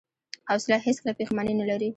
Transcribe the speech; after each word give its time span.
حوصله 0.49 0.75
هیڅکله 0.87 1.11
پښېماني 1.19 1.53
نه 1.59 1.65
لري. 1.69 1.89